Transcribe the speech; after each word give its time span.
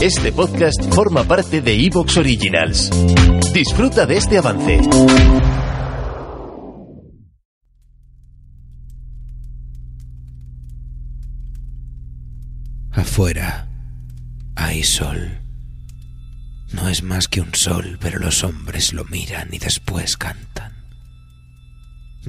Este 0.00 0.30
podcast 0.30 0.80
forma 0.94 1.24
parte 1.24 1.60
de 1.60 1.74
Evox 1.74 2.18
Originals. 2.18 2.88
Disfruta 3.52 4.06
de 4.06 4.16
este 4.16 4.38
avance. 4.38 4.78
Afuera 12.92 13.68
hay 14.54 14.84
sol. 14.84 15.40
No 16.72 16.88
es 16.88 17.02
más 17.02 17.26
que 17.26 17.40
un 17.40 17.52
sol, 17.56 17.98
pero 18.00 18.20
los 18.20 18.44
hombres 18.44 18.92
lo 18.92 19.04
miran 19.06 19.48
y 19.50 19.58
después 19.58 20.16
cantan. 20.16 20.74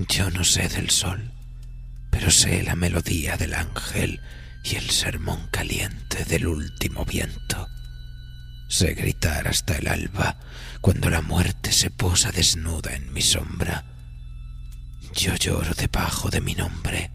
Yo 0.08 0.32
no 0.32 0.44
sé 0.44 0.68
del 0.70 0.90
sol, 0.90 1.34
pero 2.10 2.32
sé 2.32 2.64
la 2.64 2.76
melodía 2.76 3.38
del 3.38 3.54
ángel 3.54 4.20
y 4.64 4.76
el 4.76 4.90
sermón 4.90 5.48
caliente 5.52 6.26
del 6.26 6.48
último 6.48 7.06
viento. 7.06 7.68
Sé 8.68 8.94
gritar 8.94 9.48
hasta 9.48 9.78
el 9.78 9.88
alba 9.88 10.38
cuando 10.82 11.10
la 11.10 11.22
muerte 11.22 11.72
se 11.72 11.90
posa 11.90 12.32
desnuda 12.32 12.96
en 12.96 13.12
mi 13.14 13.22
sombra. 13.22 13.86
Yo 15.16 15.36
lloro 15.36 15.74
debajo 15.74 16.30
de 16.30 16.42
mi 16.42 16.54
nombre, 16.54 17.12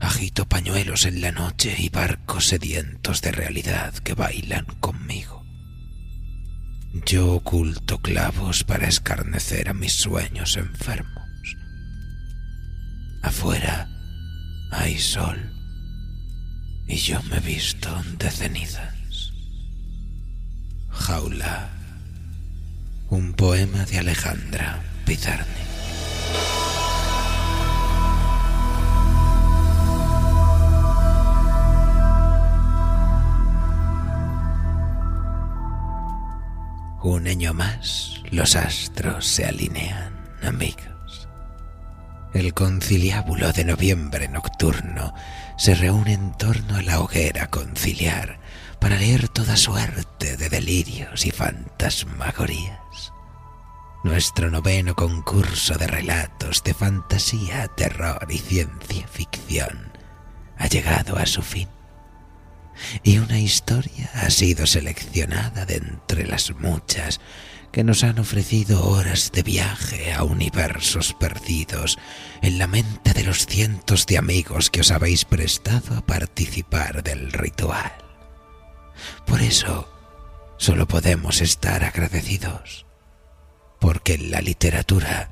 agito 0.00 0.46
pañuelos 0.46 1.04
en 1.04 1.20
la 1.20 1.32
noche 1.32 1.74
y 1.78 1.90
barcos 1.90 2.46
sedientos 2.46 3.20
de 3.20 3.32
realidad 3.32 3.92
que 3.94 4.14
bailan 4.14 4.64
conmigo. 4.80 5.44
Yo 7.04 7.34
oculto 7.34 7.98
clavos 7.98 8.64
para 8.64 8.88
escarnecer 8.88 9.68
a 9.68 9.74
mis 9.74 9.92
sueños 9.92 10.56
enfermos. 10.56 11.28
Afuera 13.22 13.88
hay 14.70 14.98
sol 14.98 15.57
y 16.88 16.96
yo 16.96 17.22
me 17.24 17.38
visto 17.40 17.90
de 18.18 18.30
cenizas. 18.30 19.32
Jaula. 20.88 21.68
Un 23.10 23.34
poema 23.34 23.84
de 23.84 23.98
Alejandra 23.98 24.82
Pizarni. 25.04 25.46
Un 37.02 37.26
año 37.28 37.54
más, 37.54 38.20
los 38.30 38.56
astros 38.56 39.26
se 39.26 39.46
alinean, 39.46 40.12
amigos. 40.42 40.97
El 42.34 42.52
conciliábulo 42.52 43.52
de 43.52 43.64
noviembre 43.64 44.28
nocturno 44.28 45.14
se 45.56 45.74
reúne 45.74 46.12
en 46.12 46.32
torno 46.36 46.76
a 46.76 46.82
la 46.82 47.00
hoguera 47.00 47.48
conciliar 47.48 48.38
para 48.80 48.98
leer 48.98 49.28
toda 49.28 49.56
suerte 49.56 50.36
de 50.36 50.48
delirios 50.48 51.24
y 51.24 51.30
fantasmagorías. 51.30 53.12
Nuestro 54.04 54.50
noveno 54.50 54.94
concurso 54.94 55.74
de 55.76 55.86
relatos 55.86 56.62
de 56.62 56.74
fantasía, 56.74 57.66
terror 57.68 58.26
y 58.28 58.38
ciencia 58.38 59.08
ficción 59.08 59.92
ha 60.58 60.66
llegado 60.68 61.16
a 61.16 61.26
su 61.26 61.42
fin. 61.42 61.68
Y 63.02 63.18
una 63.18 63.40
historia 63.40 64.10
ha 64.14 64.30
sido 64.30 64.66
seleccionada 64.66 65.64
de 65.64 65.76
entre 65.76 66.26
las 66.26 66.52
muchas 66.52 67.20
que 67.78 67.84
nos 67.84 68.02
han 68.02 68.18
ofrecido 68.18 68.88
horas 68.88 69.30
de 69.30 69.44
viaje 69.44 70.12
a 70.12 70.24
universos 70.24 71.14
perdidos 71.14 71.96
en 72.42 72.58
la 72.58 72.66
mente 72.66 73.12
de 73.12 73.22
los 73.22 73.46
cientos 73.46 74.04
de 74.06 74.18
amigos 74.18 74.68
que 74.68 74.80
os 74.80 74.90
habéis 74.90 75.24
prestado 75.24 75.96
a 75.96 76.04
participar 76.04 77.04
del 77.04 77.30
ritual. 77.30 77.92
Por 79.28 79.40
eso, 79.42 79.88
solo 80.56 80.88
podemos 80.88 81.40
estar 81.40 81.84
agradecidos, 81.84 82.84
porque 83.78 84.14
en 84.14 84.32
la 84.32 84.40
literatura, 84.40 85.30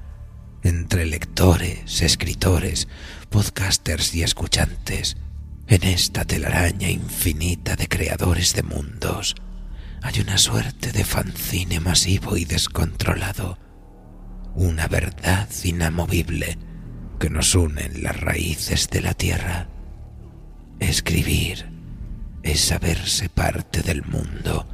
entre 0.62 1.04
lectores, 1.04 2.00
escritores, 2.00 2.86
podcasters 3.28 4.14
y 4.14 4.22
escuchantes, 4.22 5.16
en 5.66 5.82
esta 5.82 6.24
telaraña 6.24 6.90
infinita 6.90 7.74
de 7.74 7.88
creadores 7.88 8.54
de 8.54 8.62
mundos, 8.62 9.34
hay 10.02 10.20
una 10.20 10.38
suerte 10.38 10.92
de 10.92 11.04
fanzine 11.04 11.80
masivo 11.80 12.36
y 12.36 12.44
descontrolado, 12.44 13.58
una 14.54 14.88
verdad 14.88 15.48
inamovible 15.64 16.58
que 17.18 17.30
nos 17.30 17.54
une 17.54 17.82
en 17.82 18.02
las 18.02 18.20
raíces 18.20 18.88
de 18.90 19.00
la 19.00 19.14
tierra. 19.14 19.68
Escribir 20.78 21.66
es 22.42 22.60
saberse 22.60 23.28
parte 23.28 23.82
del 23.82 24.04
mundo, 24.04 24.68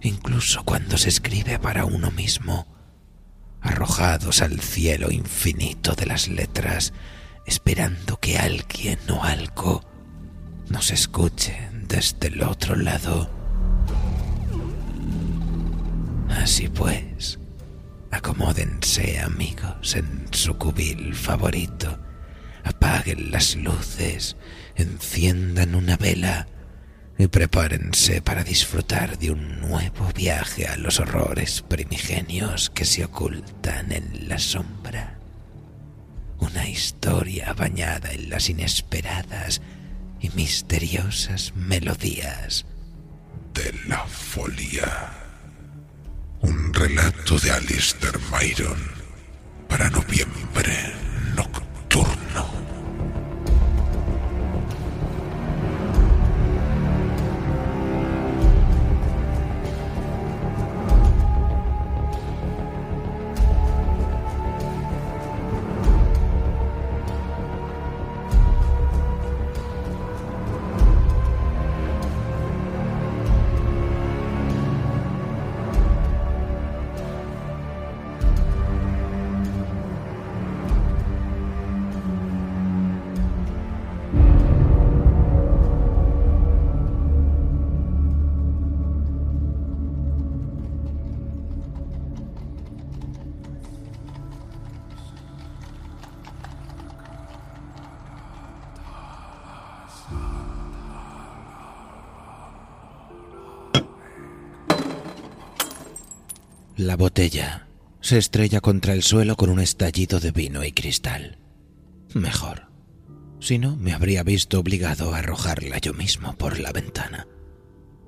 incluso 0.00 0.64
cuando 0.64 0.96
se 0.96 1.08
escribe 1.08 1.58
para 1.58 1.84
uno 1.84 2.10
mismo, 2.10 2.66
arrojados 3.60 4.42
al 4.42 4.60
cielo 4.60 5.10
infinito 5.10 5.94
de 5.94 6.06
las 6.06 6.28
letras, 6.28 6.92
esperando 7.46 8.18
que 8.18 8.38
alguien 8.38 8.98
o 9.10 9.24
algo 9.24 9.82
nos 10.68 10.90
escuche 10.90 11.68
desde 11.72 12.28
el 12.28 12.42
otro 12.42 12.76
lado. 12.76 13.30
Así 16.46 16.68
pues, 16.68 17.40
acomódense 18.12 19.18
amigos 19.18 19.96
en 19.96 20.28
su 20.30 20.56
cubil 20.56 21.12
favorito, 21.12 21.98
apaguen 22.62 23.32
las 23.32 23.56
luces, 23.56 24.36
enciendan 24.76 25.74
una 25.74 25.96
vela 25.96 26.46
y 27.18 27.26
prepárense 27.26 28.22
para 28.22 28.44
disfrutar 28.44 29.18
de 29.18 29.32
un 29.32 29.58
nuevo 29.58 30.08
viaje 30.14 30.68
a 30.68 30.76
los 30.76 31.00
horrores 31.00 31.62
primigenios 31.62 32.70
que 32.70 32.84
se 32.84 33.04
ocultan 33.04 33.90
en 33.90 34.28
la 34.28 34.38
sombra. 34.38 35.18
Una 36.38 36.68
historia 36.68 37.54
bañada 37.54 38.12
en 38.12 38.30
las 38.30 38.48
inesperadas 38.48 39.62
y 40.20 40.30
misteriosas 40.30 41.52
melodías 41.56 42.66
de 43.52 43.74
la 43.88 44.06
folía. 44.06 45.25
Un 46.46 46.72
relato 46.72 47.40
de 47.40 47.50
Alistair 47.50 48.16
Myron 48.30 48.78
para 49.68 49.90
noviembre 49.90 50.94
La 106.76 106.96
botella 106.96 107.68
se 108.02 108.18
estrella 108.18 108.60
contra 108.60 108.92
el 108.92 109.02
suelo 109.02 109.36
con 109.36 109.48
un 109.48 109.60
estallido 109.60 110.20
de 110.20 110.30
vino 110.30 110.62
y 110.62 110.72
cristal. 110.72 111.38
Mejor. 112.12 112.68
Si 113.40 113.58
no, 113.58 113.76
me 113.76 113.94
habría 113.94 114.22
visto 114.22 114.60
obligado 114.60 115.14
a 115.14 115.18
arrojarla 115.18 115.78
yo 115.78 115.94
mismo 115.94 116.36
por 116.36 116.60
la 116.60 116.72
ventana. 116.72 117.26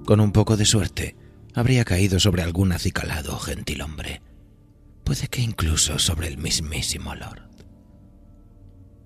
Con 0.04 0.20
un 0.20 0.32
poco 0.32 0.58
de 0.58 0.66
suerte, 0.66 1.16
habría 1.54 1.86
caído 1.86 2.20
sobre 2.20 2.42
algún 2.42 2.72
acicalado 2.72 3.38
gentil 3.38 3.80
hombre. 3.80 4.20
Puede 5.02 5.28
que 5.28 5.40
incluso 5.40 5.98
sobre 5.98 6.28
el 6.28 6.36
mismísimo 6.36 7.14
Lord. 7.14 7.48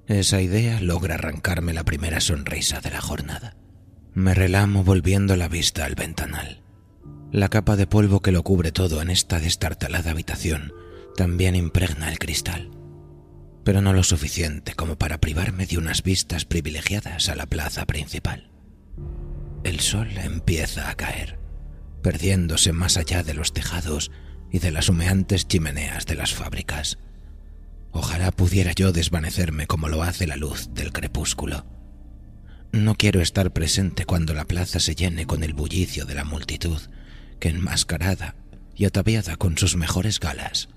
Esa 0.08 0.40
idea 0.40 0.80
logra 0.80 1.14
arrancarme 1.14 1.72
la 1.72 1.84
primera 1.84 2.20
sonrisa 2.20 2.80
de 2.80 2.90
la 2.90 3.00
jornada. 3.00 3.56
Me 4.12 4.34
relamo 4.34 4.82
volviendo 4.82 5.36
la 5.36 5.46
vista 5.46 5.84
al 5.84 5.94
ventanal. 5.94 6.61
La 7.32 7.48
capa 7.48 7.76
de 7.76 7.86
polvo 7.86 8.20
que 8.20 8.30
lo 8.30 8.42
cubre 8.42 8.72
todo 8.72 9.00
en 9.00 9.08
esta 9.08 9.40
destartalada 9.40 10.10
habitación 10.10 10.74
también 11.16 11.56
impregna 11.56 12.10
el 12.12 12.18
cristal, 12.18 12.70
pero 13.64 13.80
no 13.80 13.94
lo 13.94 14.02
suficiente 14.02 14.74
como 14.74 14.98
para 14.98 15.18
privarme 15.18 15.64
de 15.64 15.78
unas 15.78 16.02
vistas 16.02 16.44
privilegiadas 16.44 17.30
a 17.30 17.34
la 17.34 17.46
plaza 17.46 17.86
principal. 17.86 18.50
El 19.64 19.80
sol 19.80 20.10
empieza 20.18 20.90
a 20.90 20.94
caer, 20.94 21.38
perdiéndose 22.02 22.74
más 22.74 22.98
allá 22.98 23.22
de 23.22 23.32
los 23.32 23.54
tejados 23.54 24.10
y 24.50 24.58
de 24.58 24.70
las 24.70 24.90
humeantes 24.90 25.48
chimeneas 25.48 26.04
de 26.04 26.16
las 26.16 26.34
fábricas. 26.34 26.98
Ojalá 27.92 28.30
pudiera 28.30 28.72
yo 28.72 28.92
desvanecerme 28.92 29.66
como 29.66 29.88
lo 29.88 30.02
hace 30.02 30.26
la 30.26 30.36
luz 30.36 30.68
del 30.74 30.92
crepúsculo. 30.92 31.64
No 32.72 32.94
quiero 32.94 33.22
estar 33.22 33.54
presente 33.54 34.04
cuando 34.04 34.34
la 34.34 34.44
plaza 34.44 34.80
se 34.80 34.94
llene 34.94 35.26
con 35.26 35.42
el 35.42 35.54
bullicio 35.54 36.04
de 36.04 36.14
la 36.14 36.24
multitud, 36.24 36.78
que 37.42 37.48
enmascarada 37.48 38.36
y 38.76 38.84
ataviada 38.84 39.34
con 39.34 39.58
sus 39.58 39.74
mejores 39.74 40.20
galas, 40.20 40.68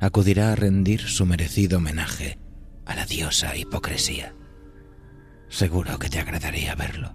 acudirá 0.00 0.50
a 0.50 0.56
rendir 0.56 1.02
su 1.02 1.26
merecido 1.26 1.76
homenaje 1.76 2.38
a 2.86 2.96
la 2.96 3.04
diosa 3.04 3.54
hipocresía. 3.54 4.34
Seguro 5.50 5.98
que 5.98 6.08
te 6.08 6.18
agradaría 6.18 6.74
verlo. 6.74 7.12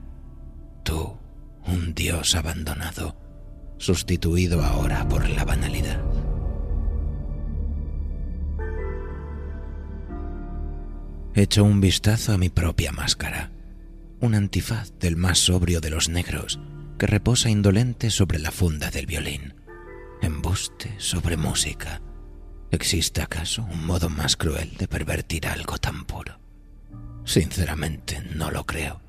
Tú, 0.83 1.17
un 1.65 1.95
dios 1.95 2.35
abandonado, 2.35 3.17
sustituido 3.79 4.63
ahora 4.63 5.07
por 5.07 5.27
la 5.27 5.45
banalidad. 5.45 5.99
Echo 11.33 11.63
un 11.63 11.81
vistazo 11.81 12.33
a 12.33 12.37
mi 12.37 12.49
propia 12.49 12.91
máscara, 12.91 13.49
un 14.19 14.35
antifaz 14.35 14.93
del 14.99 15.15
más 15.15 15.39
sobrio 15.39 15.81
de 15.81 15.89
los 15.89 16.07
negros 16.07 16.59
que 17.01 17.07
reposa 17.07 17.49
indolente 17.49 18.11
sobre 18.11 18.37
la 18.37 18.51
funda 18.51 18.91
del 18.91 19.07
violín. 19.07 19.55
Embuste 20.21 20.93
sobre 20.99 21.35
música. 21.35 21.99
¿Existe 22.69 23.23
acaso 23.23 23.63
un 23.63 23.87
modo 23.87 24.07
más 24.07 24.37
cruel 24.37 24.77
de 24.77 24.87
pervertir 24.87 25.47
algo 25.47 25.79
tan 25.79 26.05
puro? 26.05 26.39
Sinceramente, 27.25 28.21
no 28.35 28.51
lo 28.51 28.67
creo. 28.67 29.01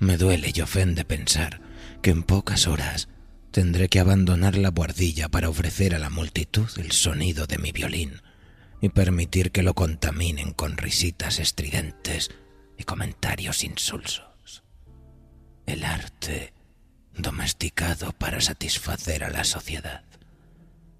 Me 0.00 0.16
duele 0.16 0.50
y 0.52 0.60
ofende 0.60 1.04
pensar 1.04 1.60
que 2.02 2.10
en 2.10 2.24
pocas 2.24 2.66
horas 2.66 3.08
tendré 3.52 3.88
que 3.88 4.00
abandonar 4.00 4.56
la 4.56 4.72
buhardilla 4.72 5.28
para 5.28 5.50
ofrecer 5.50 5.94
a 5.94 6.00
la 6.00 6.10
multitud 6.10 6.68
el 6.78 6.90
sonido 6.90 7.46
de 7.46 7.58
mi 7.58 7.70
violín 7.70 8.22
y 8.80 8.88
permitir 8.88 9.52
que 9.52 9.62
lo 9.62 9.74
contaminen 9.74 10.52
con 10.52 10.76
risitas 10.76 11.38
estridentes 11.38 12.32
y 12.76 12.82
comentarios 12.82 13.62
insulsos. 13.62 14.64
El 15.64 15.84
arte 15.84 16.52
domesticado 17.16 18.12
para 18.12 18.40
satisfacer 18.40 19.24
a 19.24 19.30
la 19.30 19.44
sociedad. 19.44 20.04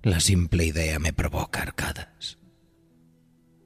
La 0.02 0.20
simple 0.20 0.64
idea 0.64 0.98
me 0.98 1.12
provoca 1.12 1.62
arcadas. 1.62 2.38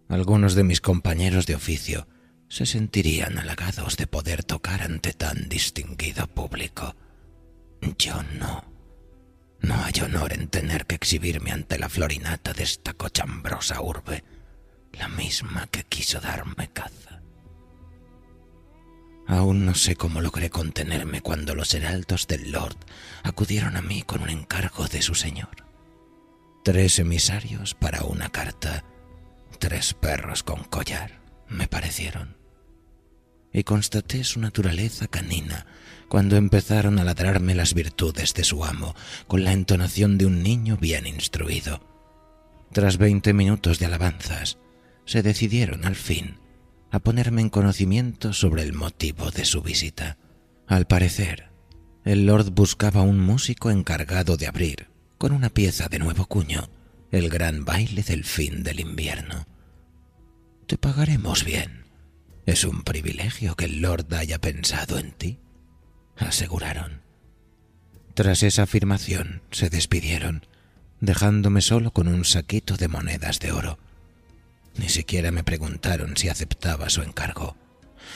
Algunos 0.09 0.55
de 0.55 0.65
mis 0.65 0.81
compañeros 0.81 1.47
de 1.47 1.55
oficio 1.55 2.07
se 2.49 2.67
sentirían 2.67 3.39
halagados 3.39 3.97
de 3.97 4.07
poder 4.07 4.45
tocar 4.45 4.83
ante 4.83 5.13
tan 5.13 5.49
distinguido 5.49 6.27
público. 6.29 6.95
Yo 7.99 8.23
no. 8.39 8.65
No 9.61 9.75
hay 9.85 9.95
honor 10.05 10.33
en 10.33 10.49
tener 10.49 10.87
que 10.87 10.95
exhibirme 10.95 11.51
ante 11.51 11.79
la 11.79 11.89
florinata 11.89 12.53
de 12.53 12.63
esta 12.63 12.93
cochambrosa 12.93 13.81
urbe, 13.81 14.23
la 14.93 15.09
misma 15.09 15.67
que 15.67 15.85
quiso 15.85 16.21
darme 16.21 16.69
caza. 16.69 17.16
Aún 19.27 19.67
no 19.67 19.75
sé 19.75 19.97
cómo 19.97 20.21
logré 20.21 20.51
contenerme 20.51 21.21
cuando 21.21 21.55
los 21.55 21.75
heraldos 21.75 22.29
del 22.29 22.53
Lord 22.53 22.77
acudieron 23.25 23.77
a 23.77 23.83
mí 23.83 24.03
con 24.03 24.23
un 24.23 24.31
encargo 24.31 24.87
de 24.87 25.03
su 25.03 25.15
señor. 25.15 25.67
Tres 26.65 26.99
emisarios 26.99 27.75
para 27.75 28.05
una 28.05 28.29
carta, 28.29 28.85
tres 29.59 29.95
perros 29.95 30.43
con 30.43 30.63
collar, 30.65 31.21
me 31.49 31.67
parecieron. 31.67 32.37
Y 33.53 33.65
constaté 33.65 34.23
su 34.23 34.39
naturaleza 34.39 35.09
canina 35.09 35.67
cuando 36.09 36.37
empezaron 36.37 36.99
a 36.99 37.05
ladrarme 37.05 37.55
las 37.55 37.75
virtudes 37.75 38.35
de 38.35 38.45
su 38.45 38.65
amo 38.65 38.95
con 39.27 39.43
la 39.43 39.53
entonación 39.53 40.19
de 40.19 40.27
un 40.27 40.43
niño 40.43 40.77
bien 40.77 41.07
instruido. 41.07 41.81
Tras 42.73 42.99
veinte 42.99 43.33
minutos 43.33 43.79
de 43.79 43.87
alabanzas, 43.87 44.59
se 45.05 45.23
decidieron 45.23 45.85
al 45.85 45.97
fin 45.97 46.39
a 46.91 46.99
ponerme 46.99 47.43
en 47.43 47.51
conocimiento 47.51 48.33
sobre 48.33 48.63
el 48.63 48.73
motivo 48.73 49.31
de 49.31 49.45
su 49.45 49.63
visita. 49.63 50.19
Al 50.67 50.87
parecer, 50.87 51.51
el 52.05 52.27
lord 52.27 52.53
buscaba 52.53 53.03
un 53.03 53.19
músico 53.19 53.71
encargado 53.71 54.37
de 54.37 54.47
abrir, 54.47 54.89
con 55.19 55.33
una 55.33 55.51
pieza 55.51 55.89
de 55.89 55.99
nuevo 55.99 56.27
cuño, 56.27 56.69
el 57.11 57.29
gran 57.29 57.65
baile 57.65 58.03
del 58.03 58.25
fin 58.25 58.63
del 58.63 58.81
invierno. 58.81 59.47
Te 60.67 60.79
pagaremos 60.79 61.45
bien. 61.45 61.85
Es 62.45 62.65
un 62.65 62.83
privilegio 62.83 63.57
que 63.57 63.65
el 63.65 63.81
lord 63.81 64.13
haya 64.15 64.39
pensado 64.39 64.99
en 64.99 65.13
ti 65.13 65.39
aseguraron. 66.25 67.03
Tras 68.15 68.43
esa 68.43 68.63
afirmación 68.63 69.43
se 69.51 69.69
despidieron, 69.69 70.47
dejándome 71.01 71.61
solo 71.61 71.91
con 71.91 72.09
un 72.09 72.25
saquito 72.25 72.77
de 72.77 72.89
monedas 72.89 73.41
de 73.41 73.53
oro. 73.53 73.79
Ni 74.77 74.89
siquiera 74.89 75.31
me 75.31 75.45
preguntaron 75.45 76.17
si 76.17 76.29
aceptaba 76.29 76.91
su 76.91 77.03
encargo. 77.03 77.57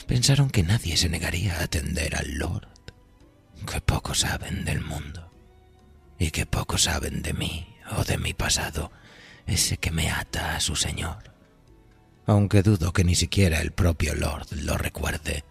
Pensaron 0.07 0.49
que 0.49 0.63
nadie 0.63 0.97
se 0.97 1.09
negaría 1.09 1.59
a 1.59 1.63
atender 1.63 2.15
al 2.15 2.37
Lord. 2.37 2.67
Que 3.71 3.81
poco 3.81 4.13
saben 4.13 4.65
del 4.65 4.81
mundo. 4.81 5.31
Y 6.19 6.31
que 6.31 6.45
poco 6.45 6.77
saben 6.77 7.21
de 7.21 7.33
mí 7.33 7.67
o 7.97 8.03
de 8.03 8.17
mi 8.17 8.33
pasado, 8.33 8.91
ese 9.47 9.77
que 9.77 9.91
me 9.91 10.09
ata 10.09 10.55
a 10.55 10.59
su 10.59 10.75
señor. 10.75 11.33
Aunque 12.25 12.61
dudo 12.61 12.93
que 12.93 13.03
ni 13.03 13.15
siquiera 13.15 13.61
el 13.61 13.71
propio 13.71 14.13
Lord 14.15 14.47
lo 14.51 14.77
recuerde 14.77 15.43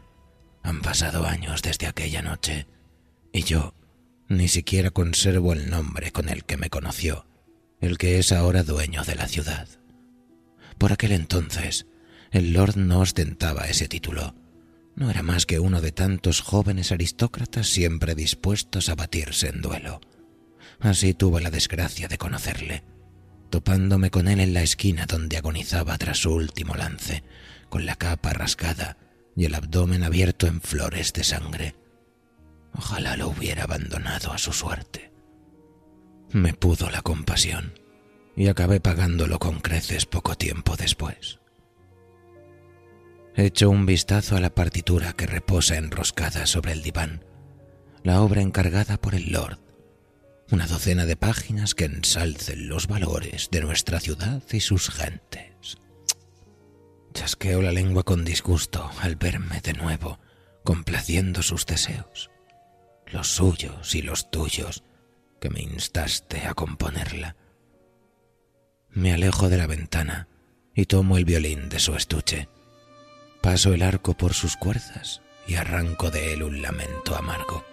han 0.62 0.80
pasado 0.82 1.26
años 1.26 1.62
desde 1.62 1.86
aquella 1.86 2.22
noche 2.22 2.66
y 3.32 3.42
yo 3.42 3.74
ni 4.28 4.48
siquiera 4.48 4.90
conservo 4.90 5.52
el 5.52 5.70
nombre 5.70 6.12
con 6.12 6.28
el 6.28 6.44
que 6.44 6.56
me 6.56 6.70
conoció, 6.70 7.26
el 7.80 7.98
que 7.98 8.18
es 8.18 8.30
ahora 8.30 8.62
dueño 8.62 9.02
de 9.02 9.16
la 9.16 9.26
ciudad. 9.26 9.68
Por 10.80 10.94
aquel 10.94 11.12
entonces, 11.12 11.86
el 12.30 12.54
lord 12.54 12.78
no 12.78 13.00
ostentaba 13.00 13.66
ese 13.66 13.86
título. 13.86 14.34
No 14.96 15.10
era 15.10 15.22
más 15.22 15.44
que 15.44 15.60
uno 15.60 15.82
de 15.82 15.92
tantos 15.92 16.40
jóvenes 16.40 16.90
aristócratas 16.90 17.68
siempre 17.68 18.14
dispuestos 18.14 18.88
a 18.88 18.94
batirse 18.94 19.48
en 19.48 19.60
duelo. 19.60 20.00
Así 20.80 21.12
tuve 21.12 21.42
la 21.42 21.50
desgracia 21.50 22.08
de 22.08 22.16
conocerle, 22.16 22.82
topándome 23.50 24.10
con 24.10 24.26
él 24.26 24.40
en 24.40 24.54
la 24.54 24.62
esquina 24.62 25.04
donde 25.04 25.36
agonizaba 25.36 25.98
tras 25.98 26.16
su 26.16 26.32
último 26.32 26.74
lance, 26.74 27.24
con 27.68 27.84
la 27.84 27.96
capa 27.96 28.32
rasgada 28.32 28.96
y 29.36 29.44
el 29.44 29.54
abdomen 29.56 30.02
abierto 30.02 30.46
en 30.46 30.62
flores 30.62 31.12
de 31.12 31.24
sangre. 31.24 31.76
Ojalá 32.72 33.18
lo 33.18 33.28
hubiera 33.28 33.64
abandonado 33.64 34.32
a 34.32 34.38
su 34.38 34.54
suerte. 34.54 35.12
Me 36.32 36.54
pudo 36.54 36.88
la 36.88 37.02
compasión 37.02 37.79
y 38.40 38.48
acabé 38.48 38.80
pagándolo 38.80 39.38
con 39.38 39.60
creces 39.60 40.06
poco 40.06 40.34
tiempo 40.34 40.74
después. 40.74 41.40
Echo 43.36 43.68
un 43.68 43.84
vistazo 43.84 44.34
a 44.34 44.40
la 44.40 44.54
partitura 44.54 45.12
que 45.12 45.26
reposa 45.26 45.76
enroscada 45.76 46.46
sobre 46.46 46.72
el 46.72 46.80
diván, 46.80 47.22
la 48.02 48.22
obra 48.22 48.40
encargada 48.40 48.96
por 48.96 49.14
el 49.14 49.30
Lord, 49.30 49.58
una 50.50 50.66
docena 50.66 51.04
de 51.04 51.16
páginas 51.16 51.74
que 51.74 51.84
ensalcen 51.84 52.70
los 52.70 52.86
valores 52.86 53.50
de 53.50 53.60
nuestra 53.60 54.00
ciudad 54.00 54.42
y 54.50 54.60
sus 54.60 54.88
gentes. 54.88 55.76
Chasqueo 57.12 57.60
la 57.60 57.72
lengua 57.72 58.04
con 58.04 58.24
disgusto 58.24 58.90
al 59.02 59.16
verme 59.16 59.60
de 59.60 59.74
nuevo, 59.74 60.18
complaciendo 60.64 61.42
sus 61.42 61.66
deseos, 61.66 62.30
los 63.04 63.28
suyos 63.28 63.94
y 63.94 64.00
los 64.00 64.30
tuyos, 64.30 64.82
que 65.42 65.50
me 65.50 65.60
instaste 65.60 66.46
a 66.46 66.54
componerla. 66.54 67.36
Me 68.92 69.12
alejo 69.12 69.48
de 69.48 69.56
la 69.56 69.66
ventana 69.66 70.26
y 70.74 70.86
tomo 70.86 71.16
el 71.16 71.24
violín 71.24 71.68
de 71.68 71.78
su 71.78 71.94
estuche. 71.94 72.48
Paso 73.40 73.72
el 73.72 73.82
arco 73.82 74.14
por 74.14 74.34
sus 74.34 74.56
cuerdas 74.56 75.22
y 75.46 75.54
arranco 75.54 76.10
de 76.10 76.32
él 76.32 76.42
un 76.42 76.60
lamento 76.60 77.16
amargo. 77.16 77.64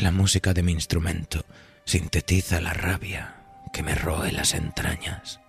La 0.00 0.12
música 0.12 0.54
de 0.54 0.62
mi 0.62 0.72
instrumento 0.72 1.44
sintetiza 1.84 2.60
la 2.60 2.72
rabia 2.72 3.36
que 3.72 3.82
me 3.82 3.94
roe 3.94 4.32
las 4.32 4.54
entrañas. 4.54 5.40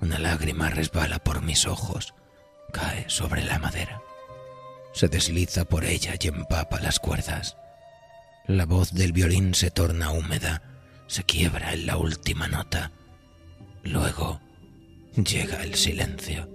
Una 0.00 0.18
lágrima 0.18 0.70
resbala 0.70 1.18
por 1.18 1.42
mis 1.42 1.66
ojos, 1.66 2.14
cae 2.72 3.08
sobre 3.08 3.44
la 3.44 3.58
madera, 3.58 4.02
se 4.92 5.08
desliza 5.08 5.64
por 5.64 5.84
ella 5.84 6.14
y 6.20 6.28
empapa 6.28 6.80
las 6.80 6.98
cuerdas. 6.98 7.56
La 8.46 8.66
voz 8.66 8.92
del 8.92 9.12
violín 9.12 9.54
se 9.54 9.70
torna 9.70 10.10
húmeda, 10.10 10.62
se 11.06 11.24
quiebra 11.24 11.72
en 11.72 11.86
la 11.86 11.96
última 11.96 12.48
nota. 12.48 12.92
Luego 13.84 14.40
llega 15.14 15.62
el 15.62 15.74
silencio, 15.74 16.48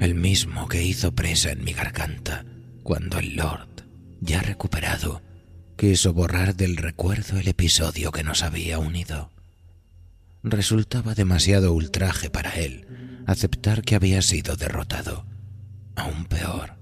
el 0.00 0.14
mismo 0.14 0.68
que 0.68 0.82
hizo 0.82 1.14
presa 1.14 1.50
en 1.50 1.64
mi 1.64 1.72
garganta 1.72 2.44
cuando 2.82 3.18
el 3.18 3.36
Lord, 3.36 3.84
ya 4.20 4.40
recuperado, 4.42 5.22
quiso 5.76 6.12
borrar 6.12 6.54
del 6.54 6.76
recuerdo 6.76 7.38
el 7.38 7.48
episodio 7.48 8.12
que 8.12 8.22
nos 8.22 8.42
había 8.42 8.78
unido. 8.78 9.30
Resultaba 10.42 11.14
demasiado 11.14 11.72
ultraje 11.72 12.30
para 12.30 12.50
él 12.50 12.86
aceptar 13.26 13.82
que 13.82 13.94
había 13.94 14.22
sido 14.22 14.56
derrotado. 14.56 15.26
Aún 15.96 16.26
peor, 16.26 16.76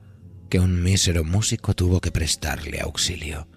que 0.50 0.58
un 0.58 0.82
mísero 0.82 1.24
músico 1.24 1.74
tuvo 1.74 2.00
que 2.00 2.10
prestarle 2.10 2.80
auxilio. 2.80 3.48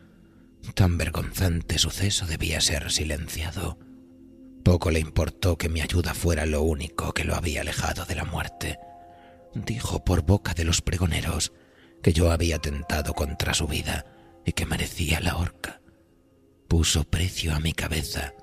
Tan 0.76 0.98
vergonzante 0.98 1.78
suceso 1.78 2.26
debía 2.26 2.62
ser 2.62 2.92
silenciado. 2.92 3.78
Poco 4.66 4.90
le 4.90 5.00
importó 5.00 5.60
que 5.60 5.70
mi 5.70 5.82
ayuda 5.82 6.16
fuera 6.16 6.48
lo 6.48 6.64
único 6.64 7.14
que 7.14 7.24
lo 7.24 7.36
había 7.36 7.62
alejado 7.62 8.04
de 8.06 8.16
la 8.16 8.24
muerte. 8.24 8.80
Dijo 9.54 10.04
por 10.04 10.24
boca 10.24 10.56
de 10.56 10.64
los 10.64 10.82
pregoneros 10.82 11.54
que 12.02 12.14
yo 12.14 12.32
había 12.32 12.58
tentado 12.58 13.14
contra 13.14 13.54
su 13.54 13.68
vida 13.68 14.08
y 14.44 14.54
que 14.54 14.66
merecía 14.66 15.20
la 15.20 15.38
horca. 15.38 15.82
Puso 16.68 17.04
precio 17.04 17.54
a 17.54 17.60
mi 17.60 17.74
cabeza 17.74 18.34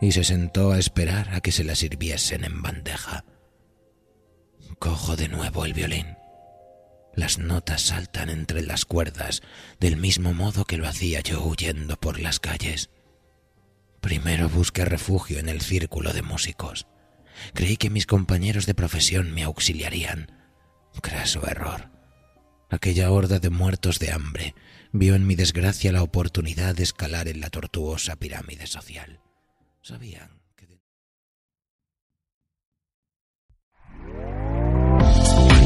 y 0.00 0.10
se 0.10 0.24
sentó 0.24 0.72
a 0.72 0.80
esperar 0.80 1.32
a 1.32 1.40
que 1.40 1.52
se 1.52 1.62
la 1.62 1.76
sirviesen 1.76 2.42
en 2.42 2.60
bandeja. 2.60 3.24
Cojo 4.80 5.14
de 5.14 5.28
nuevo 5.28 5.64
el 5.64 5.74
violín. 5.74 6.16
Las 7.14 7.38
notas 7.38 7.82
saltan 7.82 8.30
entre 8.30 8.62
las 8.62 8.84
cuerdas 8.84 9.42
del 9.78 9.96
mismo 9.96 10.34
modo 10.34 10.64
que 10.64 10.76
lo 10.76 10.88
hacía 10.88 11.20
yo 11.20 11.40
huyendo 11.44 11.96
por 12.00 12.18
las 12.18 12.40
calles. 12.40 12.90
Primero 14.00 14.48
busqué 14.48 14.84
refugio 14.84 15.38
en 15.38 15.48
el 15.48 15.60
círculo 15.60 16.12
de 16.12 16.22
músicos. 16.22 16.86
Creí 17.54 17.76
que 17.76 17.90
mis 17.90 18.06
compañeros 18.06 18.66
de 18.66 18.74
profesión 18.74 19.32
me 19.32 19.44
auxiliarían. 19.44 20.32
Craso 21.02 21.46
error. 21.46 21.90
Aquella 22.70 23.10
horda 23.10 23.38
de 23.38 23.50
muertos 23.50 23.98
de 23.98 24.12
hambre 24.12 24.54
vio 24.92 25.14
en 25.14 25.26
mi 25.26 25.34
desgracia 25.34 25.92
la 25.92 26.02
oportunidad 26.02 26.74
de 26.74 26.82
escalar 26.82 27.28
en 27.28 27.40
la 27.40 27.50
tortuosa 27.50 28.16
pirámide 28.16 28.66
social. 28.66 29.20
Sabían 29.82 30.37